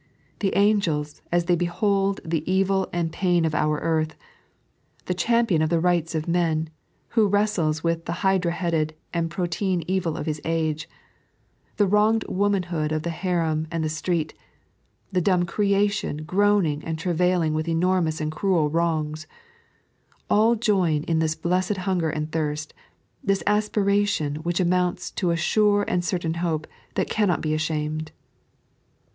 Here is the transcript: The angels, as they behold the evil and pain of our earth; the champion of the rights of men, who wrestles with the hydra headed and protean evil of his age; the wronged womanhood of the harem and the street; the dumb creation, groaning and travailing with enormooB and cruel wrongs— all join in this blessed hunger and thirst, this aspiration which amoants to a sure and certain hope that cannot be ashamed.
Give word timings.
The 0.39 0.55
angels, 0.55 1.21
as 1.31 1.45
they 1.45 1.55
behold 1.55 2.21
the 2.25 2.41
evil 2.51 2.89
and 2.91 3.11
pain 3.13 3.45
of 3.45 3.53
our 3.53 3.77
earth; 3.81 4.15
the 5.05 5.13
champion 5.13 5.61
of 5.61 5.69
the 5.69 5.79
rights 5.79 6.15
of 6.15 6.27
men, 6.27 6.71
who 7.09 7.27
wrestles 7.27 7.83
with 7.83 8.05
the 8.05 8.11
hydra 8.25 8.51
headed 8.53 8.95
and 9.13 9.29
protean 9.29 9.83
evil 9.87 10.17
of 10.17 10.25
his 10.25 10.41
age; 10.43 10.89
the 11.77 11.85
wronged 11.85 12.25
womanhood 12.27 12.91
of 12.91 13.03
the 13.03 13.11
harem 13.11 13.67
and 13.69 13.83
the 13.83 13.89
street; 13.89 14.33
the 15.11 15.21
dumb 15.21 15.45
creation, 15.45 16.23
groaning 16.23 16.83
and 16.83 16.97
travailing 16.97 17.53
with 17.53 17.67
enormooB 17.67 18.19
and 18.19 18.31
cruel 18.31 18.71
wrongs— 18.71 19.27
all 20.31 20.55
join 20.55 21.03
in 21.03 21.19
this 21.19 21.35
blessed 21.35 21.77
hunger 21.77 22.09
and 22.09 22.31
thirst, 22.31 22.73
this 23.23 23.43
aspiration 23.45 24.37
which 24.37 24.59
amoants 24.59 25.13
to 25.13 25.29
a 25.29 25.35
sure 25.37 25.85
and 25.87 26.03
certain 26.03 26.33
hope 26.41 26.65
that 26.95 27.07
cannot 27.07 27.39
be 27.41 27.53
ashamed. 27.53 28.11